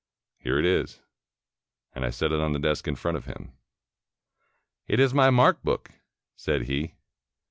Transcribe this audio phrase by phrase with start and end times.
[0.39, 0.99] Here it is";
[1.93, 3.53] and I set it on the desk in front of him.
[4.87, 5.91] "It is my mark book,"
[6.35, 6.95] said he.